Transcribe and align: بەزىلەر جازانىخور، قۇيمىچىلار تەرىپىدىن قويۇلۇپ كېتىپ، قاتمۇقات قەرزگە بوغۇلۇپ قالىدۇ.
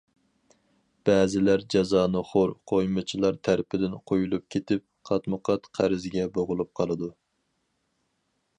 بەزىلەر 1.07 1.63
جازانىخور، 1.73 2.53
قۇيمىچىلار 2.71 3.37
تەرىپىدىن 3.49 3.95
قويۇلۇپ 4.13 4.47
كېتىپ، 4.55 4.83
قاتمۇقات 5.11 5.69
قەرزگە 5.81 6.25
بوغۇلۇپ 6.39 6.73
قالىدۇ. 6.81 7.11